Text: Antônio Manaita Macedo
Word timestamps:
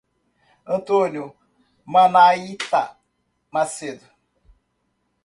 Antônio 0.65 1.35
Manaita 1.85 2.97
Macedo 3.51 4.03